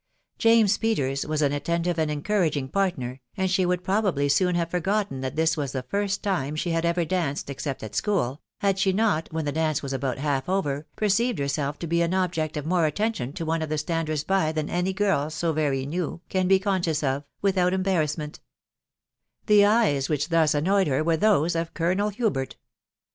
James 0.39 0.79
Peters 0.79 1.27
was 1.27 1.43
aa 1.43 1.53
attentive 1.53 1.99
and 1.99 2.09
eneounagiBg 2.09 2.71
partner, 2.71 3.21
and 3.37 3.51
she 3.51 3.67
would 3.67 3.83
probably 3.83 4.27
soon 4.27 4.55
have 4.55 4.71
forgotten 4.71 5.21
that 5.21 5.35
tins 5.35 5.55
was 5.55 5.73
the 5.73 5.83
first 5.83 6.23
time 6.23 6.55
she 6.55 6.71
had 6.71 6.85
ever 6.85 7.05
danced, 7.05 7.51
except 7.51 7.83
at 7.83 7.91
stzhoel, 7.91 8.39
had 8.61 8.79
she 8.79 8.91
not, 8.91 9.27
when 9.31 9.45
the 9.45 9.51
dance 9.51 9.83
was 9.83 9.93
about 9.93 10.17
half 10.17 10.49
over, 10.49 10.87
perceived 10.95 11.37
semlf 11.37 11.77
to 11.77 11.85
be 11.85 12.01
an 12.01 12.15
object 12.15 12.57
of 12.57 12.65
more 12.65 12.87
attention 12.87 13.31
to 13.31 13.45
one 13.45 13.61
of 13.61 13.69
the 13.69 13.75
standera 13.77 14.25
by 14.25 14.51
than 14.51 14.71
any 14.71 14.91
girl, 14.91 15.29
so 15.29 15.53
very 15.53 15.85
new, 15.85 16.19
can 16.29 16.47
be 16.47 16.57
conscious 16.57 17.03
of, 17.03 17.23
"vidua* 17.43 17.71
eat* 17.71 17.83
barrassment, 17.83 18.39
The 19.45 19.65
eyes 19.67 20.09
which 20.09 20.29
thus 20.29 20.55
annoyed 20.55 20.87
he* 20.87 20.99
ware 21.01 21.15
these 21.15 21.55
of 21.55 21.75
Colonel 21.75 22.09
Hubert. 22.09 22.57